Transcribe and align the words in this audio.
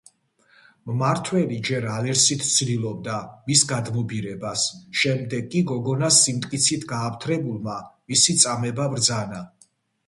მმართველი 0.91 1.59
ჯერ 1.67 1.85
ალერსით 1.97 2.41
ცდილობდა 2.53 3.19
მის 3.51 3.63
გადმობირებას, 3.73 4.65
შემდეგ 5.03 5.53
კი, 5.53 5.63
გოგონას 5.75 6.19
სიმტკიცით 6.25 6.91
გააფთრებულმა, 6.95 7.79
მისი 8.13 8.39
წამება 8.47 8.91
ბრძანა. 8.97 9.47